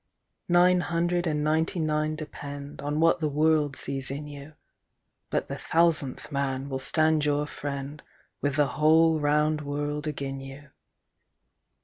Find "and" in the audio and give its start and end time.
1.27-1.43